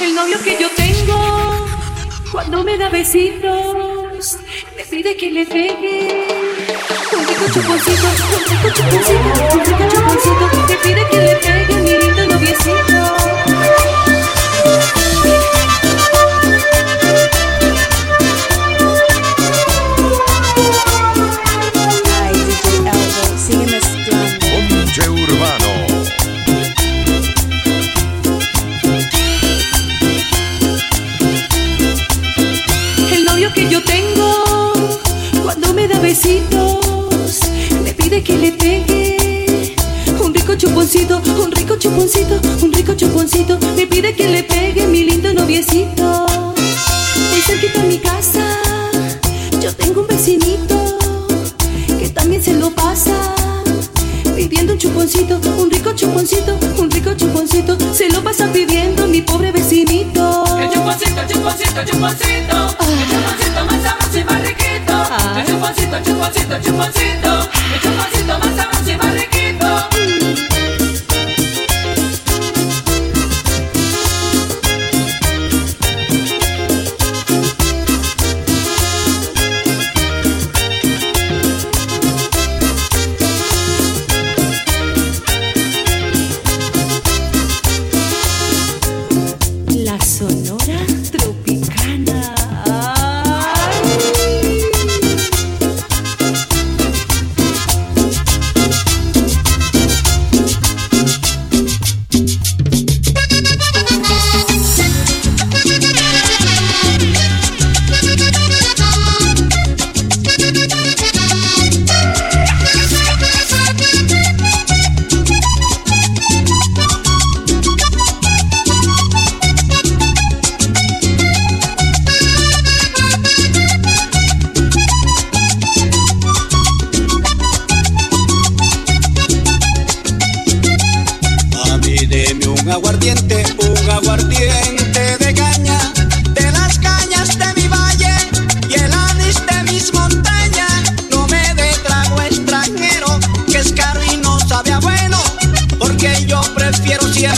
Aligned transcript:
El 0.00 0.14
novio 0.14 0.40
que 0.42 0.56
yo 0.58 0.68
tengo, 0.76 1.66
cuando 2.32 2.64
me 2.64 2.78
da 2.78 2.88
besitos, 2.88 4.38
me 4.74 4.84
pide 4.84 5.14
que 5.14 5.30
le 5.30 5.44
pegue. 5.44 6.26
Un 7.12 7.26
rico 7.26 7.44
chuponcito, 7.52 8.06
un 8.06 8.44
rico 8.48 8.68
chuponcito, 8.74 9.56
un 9.56 9.64
rico 9.64 9.88
chuponcito, 9.90 10.44
me 10.68 10.76
pide 10.76 11.08
que 11.10 11.16
le 11.16 11.36
pegue 11.36 11.74
mi 11.82 11.98
lindo 11.98 12.26
noviecito. 12.26 12.99
besitos, 36.10 37.38
pide 37.96 38.20
que 38.24 38.36
le 38.36 38.50
pegue. 38.50 39.76
Un 40.20 40.34
rico 40.34 40.56
chuponcito, 40.56 41.22
un 41.44 41.52
rico 41.52 41.76
chuponcito, 41.78 42.40
un 42.62 42.72
rico 42.72 42.94
chuponcito, 42.94 43.56
me 43.76 43.86
pide 43.86 44.12
que 44.12 44.26
le 44.26 44.42
pegue 44.42 44.88
mi 44.88 45.04
lindo 45.04 45.32
noviecito. 45.32 46.26
Muy 47.30 47.40
cerquita 47.46 47.80
a 47.80 47.84
mi 47.84 47.98
casa, 47.98 48.44
yo 49.60 49.72
tengo 49.76 50.00
un 50.00 50.08
vecinito 50.08 50.98
que 51.86 52.08
también 52.08 52.42
se 52.42 52.54
lo 52.54 52.70
pasa. 52.70 53.14
Pidiendo 54.34 54.72
un 54.72 54.78
chuponcito, 54.80 55.38
un 55.58 55.70
rico 55.70 55.92
chuponcito, 55.94 56.58
un 56.76 56.90
rico 56.90 57.14
chuponcito, 57.14 57.76
se 57.94 58.08
lo 58.08 58.20
pasa 58.20 58.50
pidiendo 58.52 59.06
mi 59.06 59.22
pobre 59.22 59.52
vecinito. 59.52 60.44
El 60.58 60.70
chuponcito, 60.70 61.20
chuponcito, 61.28 61.30
chuponcito, 61.30 61.80
el 61.80 61.86
chuponcito. 61.86 62.56
Ah 62.56 63.39
chuponcito, 65.74 66.02
chuponcito, 66.02 66.58
chuponcito. 66.60 67.48
El 67.74 67.80
chuponcito 67.80 68.38
más 68.38 68.56
sabroso 68.56 68.90
y 68.90 68.96
más 68.96 69.14
rico. 69.14 69.29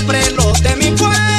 siempre 0.03 0.31
los 0.33 0.61
de 0.63 0.77
mi 0.77 0.91
pueblo. 0.97 1.32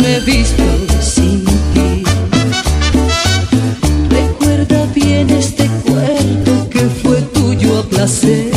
me 0.00 0.16
he 0.16 0.20
visto 0.20 0.62
sin 1.00 1.44
ti. 1.74 2.02
Recuerda 4.08 4.86
bien 4.94 5.30
este 5.30 5.66
cuerpo 5.86 6.68
que 6.70 6.80
fue 7.02 7.20
tuyo 7.32 7.78
a 7.78 7.82
placer. 7.82 8.49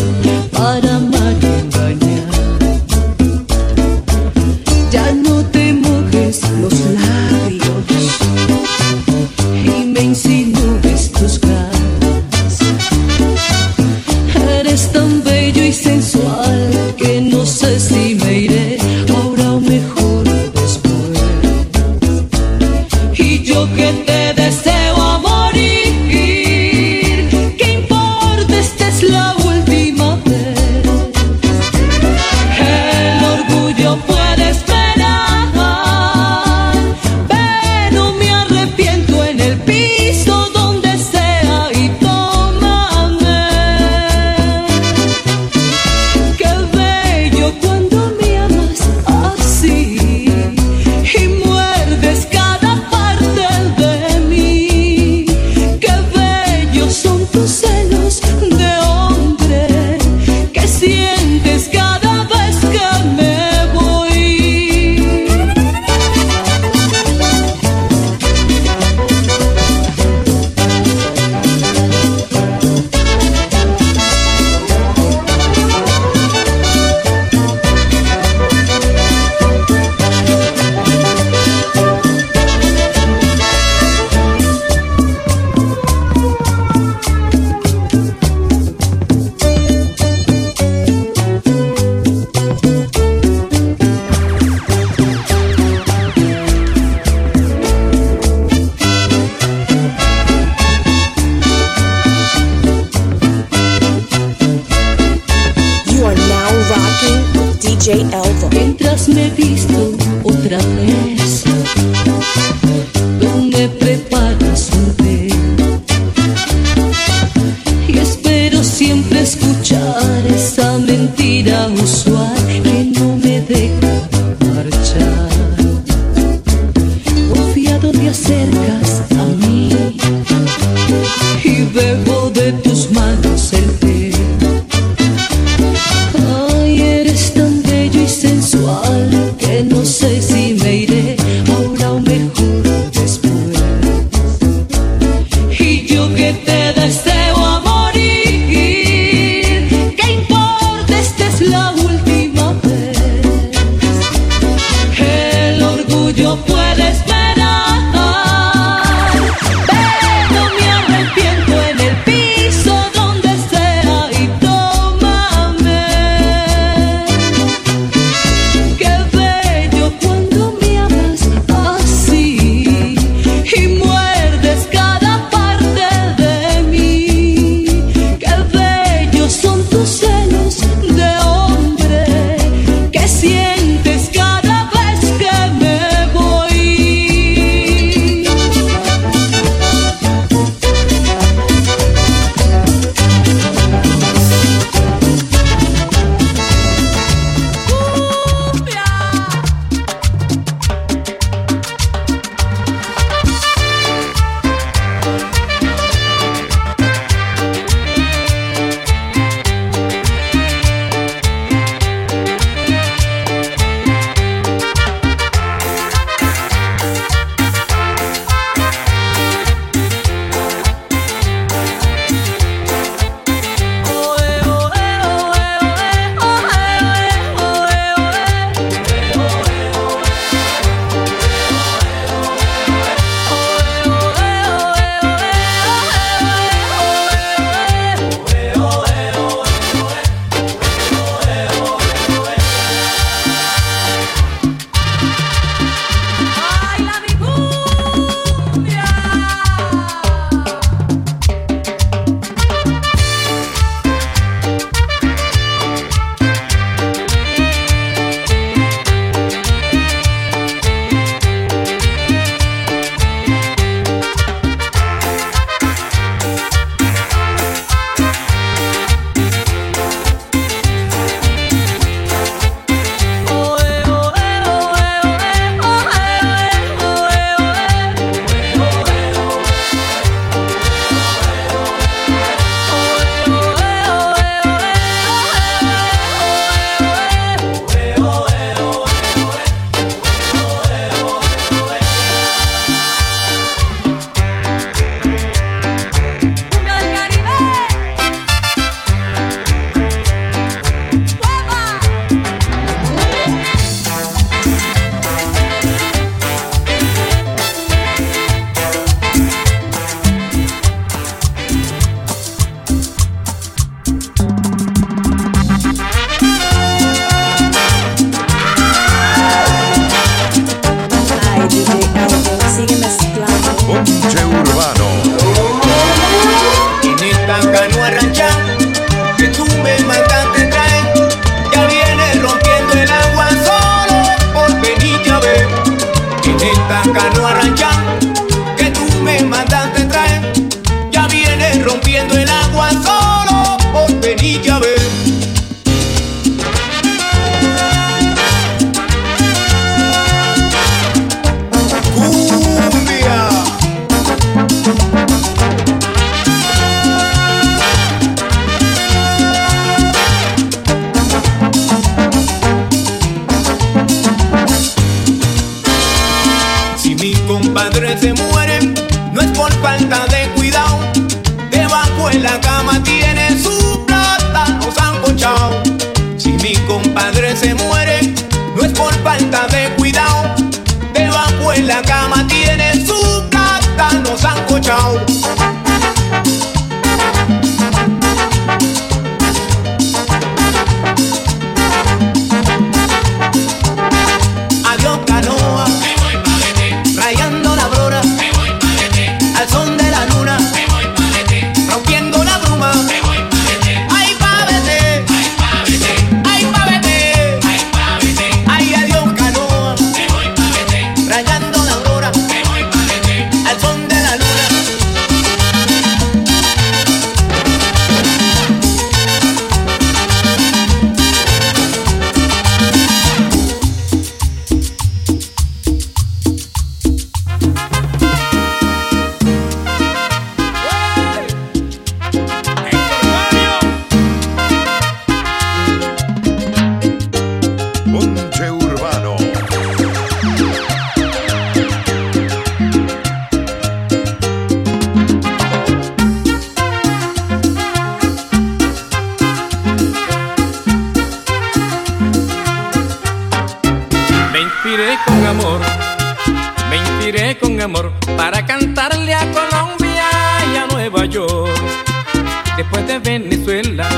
Después 462.63 462.88
de 462.88 463.00
Venezuela, 463.00 463.89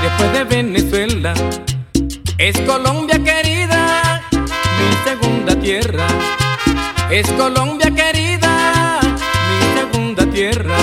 después 0.00 0.32
de 0.32 0.44
Venezuela, 0.44 1.34
es 2.38 2.58
Colombia 2.60 3.18
querida, 3.18 4.22
mi 4.30 4.94
segunda 5.04 5.56
tierra. 5.56 6.06
Es 7.10 7.26
Colombia 7.32 7.90
querida, 7.90 9.00
mi 9.02 9.80
segunda 9.80 10.24
tierra. 10.26 10.76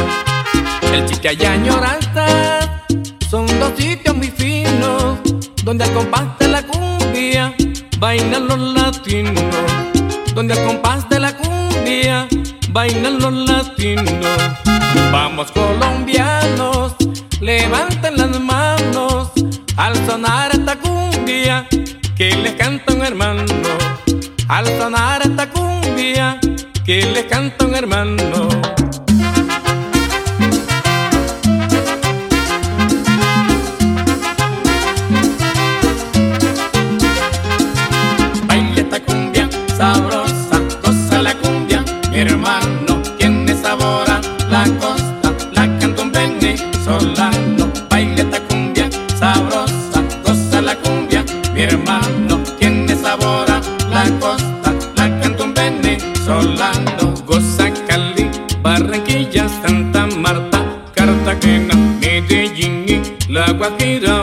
El 0.93 1.05
Chica 1.05 1.31
y 1.31 1.45
Añoranza 1.45 2.83
son 3.29 3.47
dos 3.59 3.71
sitios 3.77 4.13
muy 4.13 4.29
finos 4.29 5.17
donde 5.63 5.85
al 5.85 5.93
la 6.51 6.61
cumbia 6.67 7.55
bailan 7.99 8.47
los 8.47 8.59
latinos. 8.59 9.43
Donde 10.35 10.53
al 10.53 10.80
bailan 12.71 13.19
los 13.19 13.33
latinos. 13.33 14.13
Vamos 15.11 15.51
colombianos, 15.51 16.95
levanten 17.39 18.17
las 18.17 18.39
manos 18.39 19.31
al 19.77 19.95
sonar 20.05 20.51
esta 20.51 20.75
cumbia 20.77 21.67
que 22.15 22.35
les 22.35 22.53
canta 22.53 22.93
un 22.93 23.03
hermano. 23.03 23.45
Al 24.47 24.65
sonar 24.77 25.21
esta 25.21 25.49
cumbia 25.49 26.39
que 26.85 27.05
les 27.13 27.25
canta 27.25 27.65
un 27.65 27.75
hermano. 27.75 28.80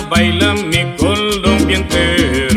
Baila 0.03 0.55
mi 0.55 0.85
Colombia 0.97 1.77
entera. 1.77 2.48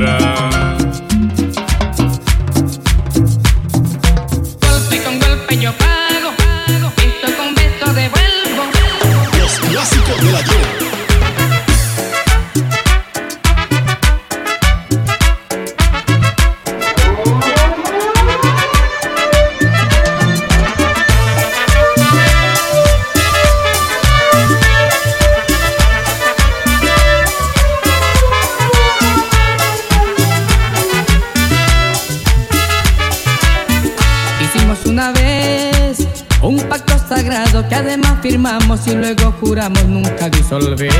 Y 38.85 38.95
luego 38.95 39.33
juramos 39.39 39.83
nunca 39.85 40.29
disolver. 40.29 40.91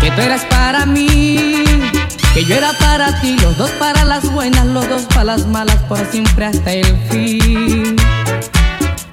Que 0.00 0.10
tú 0.10 0.20
eras 0.20 0.44
para 0.46 0.84
mí, 0.86 1.64
que 2.34 2.44
yo 2.44 2.54
era 2.56 2.72
para 2.78 3.20
ti, 3.20 3.36
los 3.40 3.56
dos 3.56 3.70
para 3.72 4.04
las 4.04 4.30
buenas, 4.32 4.66
los 4.66 4.88
dos 4.88 5.02
para 5.02 5.24
las 5.24 5.46
malas, 5.46 5.76
por 5.88 6.04
siempre 6.06 6.46
hasta 6.46 6.72
el 6.72 6.96
fin. 7.08 7.96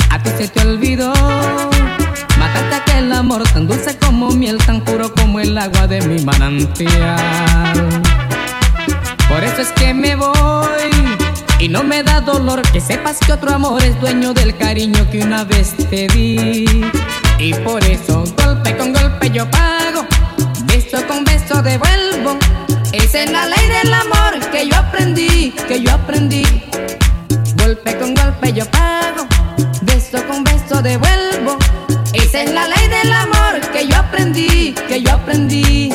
A 0.10 0.22
ti 0.22 0.30
se 0.38 0.48
te 0.48 0.62
olvidó, 0.62 1.14
mataste 2.40 2.76
aquel 2.76 3.12
amor 3.14 3.44
tan 3.44 3.68
dulce 3.68 3.98
como 3.98 4.32
miel, 4.32 4.58
tan 4.58 4.82
puro 4.82 5.14
como 5.14 5.40
el 5.40 5.58
agua 5.58 5.88
de 5.88 6.02
mi 6.02 6.24
manantial. 6.24 7.20
Por 9.30 9.44
eso 9.44 9.62
es 9.62 9.72
que 9.74 9.94
me 9.94 10.16
voy 10.16 11.11
y 11.62 11.70
no 11.70 11.84
me 11.84 12.02
da 12.02 12.22
dolor 12.22 12.64
que 12.74 12.82
sepas 12.82 13.20
que 13.20 13.32
otro 13.32 13.54
amor 13.54 13.84
es 13.84 14.00
dueño 14.02 14.34
del 14.34 14.58
cariño 14.58 15.08
que 15.12 15.20
una 15.20 15.44
vez 15.44 15.76
te 15.92 16.08
di. 16.08 16.66
Y 17.38 17.54
por 17.64 17.84
eso 17.84 18.24
golpe 18.36 18.76
con 18.76 18.92
golpe 18.92 19.30
yo 19.30 19.50
pago, 19.52 20.08
beso 20.66 21.06
con 21.08 21.24
beso 21.24 21.62
devuelvo. 21.62 22.40
Esa 22.92 23.24
es 23.24 23.32
la 23.32 23.46
ley 23.46 23.68
del 23.68 23.94
amor 23.94 24.40
que 24.52 24.68
yo 24.68 24.76
aprendí, 24.76 25.54
que 25.68 25.84
yo 25.84 25.92
aprendí. 25.92 26.44
Golpe 27.58 27.96
con 27.98 28.16
golpe 28.16 28.54
yo 28.54 28.66
pago, 28.66 29.28
beso 29.84 30.26
con 30.28 30.44
beso 30.44 30.82
devuelvo. 30.82 31.60
Esa 32.14 32.42
es 32.42 32.52
la 32.52 32.68
ley 32.68 32.88
del 32.88 33.14
amor 33.14 33.62
que 33.72 33.88
yo 33.88 33.98
aprendí, 33.98 34.74
que 34.88 35.04
yo 35.04 35.12
aprendí. 35.12 35.94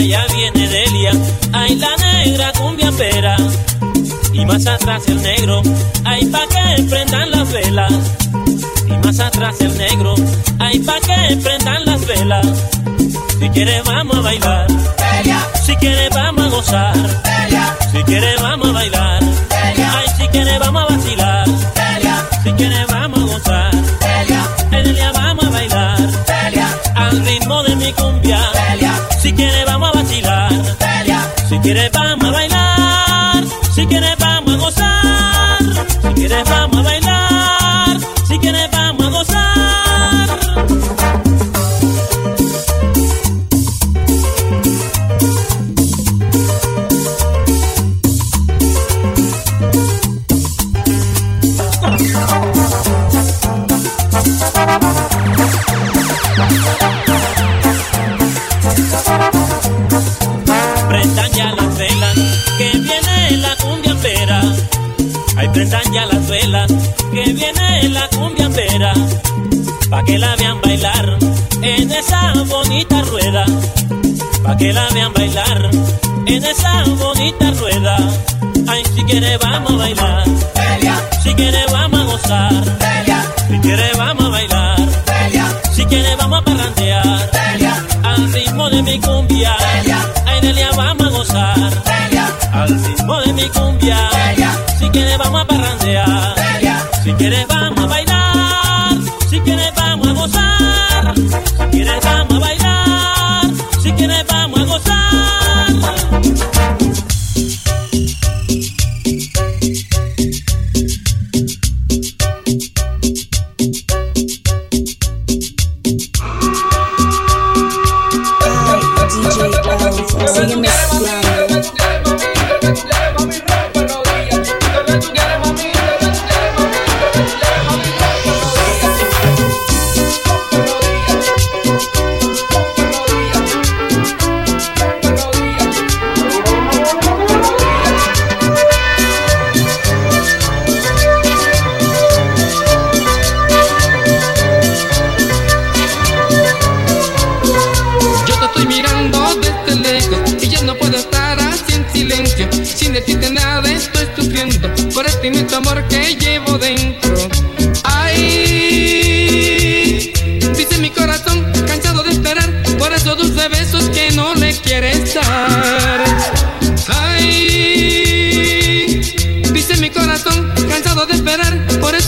Allá 0.00 0.24
viene 0.34 0.66
Delia, 0.66 1.12
ay 1.52 1.76
la 1.76 1.94
negra 1.96 2.52
cumbia 2.52 2.90
pera. 2.90 3.36
Y 4.32 4.46
más 4.46 4.66
atrás 4.66 5.02
el 5.08 5.20
negro, 5.20 5.60
ay 6.04 6.24
pa' 6.24 6.46
que 6.46 6.82
prendan 6.84 7.30
las 7.30 7.52
velas. 7.52 7.92
Y 8.88 9.06
más 9.06 9.20
atrás 9.20 9.60
el 9.60 9.76
negro, 9.76 10.14
ay 10.58 10.78
pa' 10.78 11.00
que 11.00 11.36
prendan 11.36 11.84
las 11.84 12.06
velas. 12.06 12.46
Si 13.38 13.50
quiere 13.50 13.82
vamos 13.82 14.16
a 14.16 14.20
bailar, 14.22 14.66
si 15.66 15.76
quiere 15.76 16.08
vamos 16.08 16.46
a 16.46 16.48
gozar, 16.48 16.94
si 17.92 18.02
quiere 18.04 18.36
vamos 18.40 18.68
a 18.70 18.72
bailar, 18.72 19.22
ay 19.52 20.06
si 20.16 20.28
quiere 20.28 20.58
vamos 20.60 20.82
a 20.82 20.94
vacilar, 20.94 21.46
si 22.42 22.52
quiere 22.52 22.86
vamos 22.86 23.20
a 23.20 23.34
gozar, 23.34 23.70
día 24.94 25.12
vamos 25.12 25.44
a 25.44 25.50
bailar, 25.50 25.98
al 26.96 27.26
ritmo 27.26 27.62
de 27.64 27.76
mi 27.76 27.92
cumbia, 27.92 28.40
si 29.20 29.32
quiere 29.32 29.64
vamos 29.64 29.68
a 29.68 29.68
vacilar, 29.68 29.69
si 31.70 31.74
quiere 31.74 31.90
vamos 31.90 32.24
a 32.24 32.32
bailar, 32.32 33.44
si 33.72 33.86
quiere 33.86 34.19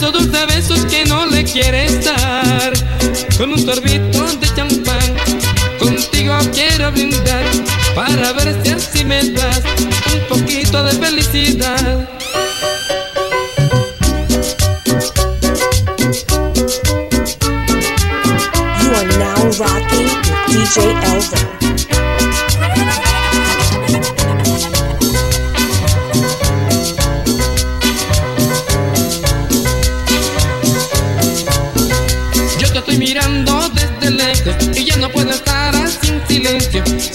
esos 0.03 0.11
dulces 0.11 0.47
besos 0.47 0.85
que 0.85 1.05
no 1.05 1.25
le 1.27 1.43
quieres 1.45 2.03
dar. 2.03 2.73
Con 3.37 3.53
un 3.53 3.59
sorbito 3.59 4.25
de 4.37 4.47
champán 4.53 5.15
Contigo 5.79 6.37
quiero 6.53 6.91
brindar 6.91 7.45
para 7.95 8.33
ver 8.33 8.55
si 8.63 8.71
así 8.71 9.05
me 9.05 9.23
das 9.31 9.61
un 10.13 10.19
poquito 10.27 10.83
de 10.83 10.91
felicidad. 10.93 12.09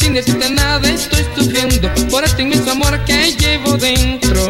Sin 0.08 0.14
decirte 0.14 0.48
nada 0.48 0.88
estoy 0.88 1.22
sufriendo 1.36 1.92
por 2.10 2.24
este 2.24 2.40
inmenso 2.40 2.70
amor 2.70 2.98
que 3.04 3.30
llevo 3.32 3.76
dentro. 3.76 4.48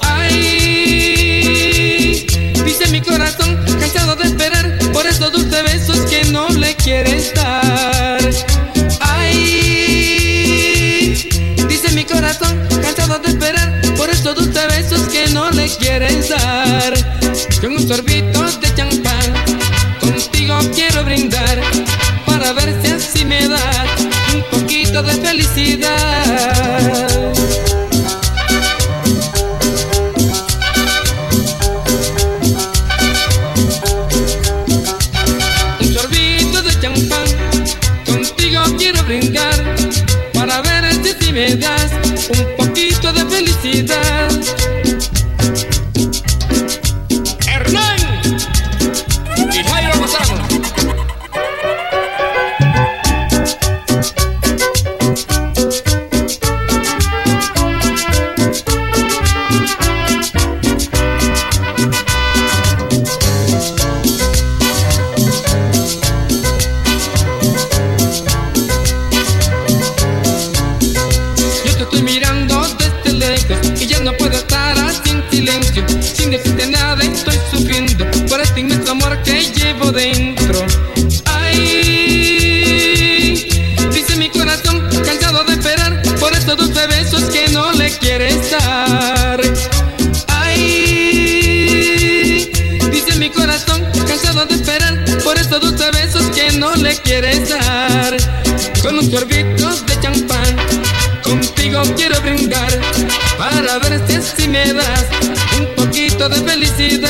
Ay, 0.00 1.44
dice 2.64 2.86
mi 2.92 3.00
corazón 3.00 3.58
cansado 3.80 4.14
de 4.14 4.28
esperar 4.28 4.78
por 4.92 5.04
esos 5.04 5.32
dulces 5.32 5.64
besos 5.64 5.98
que 6.08 6.22
no 6.26 6.48
le 6.50 6.76
quieres 6.76 7.34
dar. 7.34 8.20
Ay, 9.00 10.04
dice 11.68 11.90
mi 11.94 12.04
corazón 12.04 12.56
cansado 12.80 13.18
de 13.18 13.30
esperar 13.30 13.82
por 13.96 14.08
esos 14.08 14.36
dulces 14.36 14.68
besos 14.68 15.08
que 15.08 15.26
no 15.32 15.50
le 15.50 15.68
quieres 15.78 16.28
dar. 16.28 16.94
Con 17.60 17.72
un 17.72 17.88
sorbito 17.88 18.21
quieres 96.96 97.48
dar. 97.48 98.16
Con 98.82 98.98
un 98.98 99.10
sorbito 99.10 99.70
de 99.86 100.00
champán, 100.00 100.56
contigo 101.22 101.82
quiero 101.96 102.20
brindar. 102.20 102.80
Para 103.38 103.78
ver 103.78 104.00
si 104.06 104.16
así 104.16 104.48
me 104.48 104.72
das 104.72 105.06
un 105.58 105.66
poquito 105.76 106.28
de 106.28 106.36
felicidad. 106.36 107.01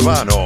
Urbano. 0.00 0.39